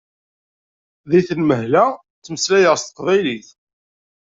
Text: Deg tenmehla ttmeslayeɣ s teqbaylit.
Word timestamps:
Deg 1.09 1.25
tenmehla 1.27 1.83
ttmeslayeɣ 2.17 2.75
s 2.77 2.83
teqbaylit. 2.85 3.49